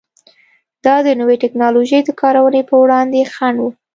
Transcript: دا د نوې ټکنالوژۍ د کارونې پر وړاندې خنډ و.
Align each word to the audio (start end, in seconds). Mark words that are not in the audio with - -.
دا 0.85 0.95
د 1.07 1.09
نوې 1.19 1.35
ټکنالوژۍ 1.43 2.01
د 2.03 2.09
کارونې 2.21 2.61
پر 2.67 2.75
وړاندې 2.83 3.29
خنډ 3.33 3.57
و. 3.61 3.65